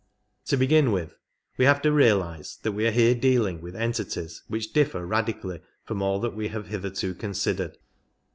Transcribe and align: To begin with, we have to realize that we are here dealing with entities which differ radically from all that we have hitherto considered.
To 0.47 0.57
begin 0.57 0.91
with, 0.91 1.15
we 1.59 1.65
have 1.65 1.79
to 1.83 1.91
realize 1.91 2.57
that 2.63 2.71
we 2.71 2.87
are 2.87 2.91
here 2.91 3.13
dealing 3.13 3.61
with 3.61 3.75
entities 3.75 4.41
which 4.47 4.73
differ 4.73 5.05
radically 5.05 5.61
from 5.83 6.01
all 6.01 6.19
that 6.21 6.35
we 6.35 6.47
have 6.47 6.69
hitherto 6.69 7.13
considered. 7.13 7.77